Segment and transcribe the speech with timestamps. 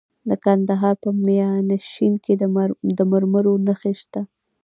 [0.29, 2.33] د کندهار په میانشین کې
[2.97, 4.21] د مرمرو نښې شته.